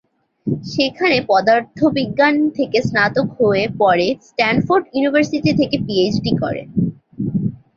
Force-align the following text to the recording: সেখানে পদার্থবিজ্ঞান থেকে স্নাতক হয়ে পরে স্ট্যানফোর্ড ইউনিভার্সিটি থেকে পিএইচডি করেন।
সেখানে 0.67 1.17
পদার্থবিজ্ঞান 1.29 2.35
থেকে 2.57 2.77
স্নাতক 2.87 3.27
হয়ে 3.39 3.63
পরে 3.81 4.07
স্ট্যানফোর্ড 4.27 4.85
ইউনিভার্সিটি 4.93 5.51
থেকে 5.59 5.75
পিএইচডি 5.85 6.31
করেন। 6.41 6.67